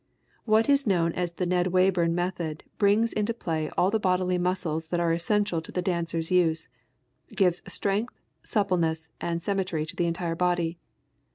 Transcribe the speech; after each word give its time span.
What 0.45 0.67
is 0.67 0.87
known 0.87 1.13
as 1.13 1.33
the 1.33 1.45
Ned 1.45 1.67
Wayburn 1.67 2.13
method 2.15 2.63
brings 2.79 3.13
into 3.13 3.35
play 3.35 3.69
all 3.77 3.91
the 3.91 3.99
bodily 3.99 4.39
muscles 4.39 4.87
that 4.87 4.99
are 4.99 5.13
essential 5.13 5.61
to 5.61 5.71
the 5.71 5.83
dancer's 5.83 6.31
use, 6.31 6.67
gives 7.35 7.61
strength, 7.71 8.19
suppleness 8.41 9.09
and 9.21 9.43
symmetry 9.43 9.85
to 9.85 9.95
the 9.95 10.07
entire 10.07 10.33
body. 10.33 10.79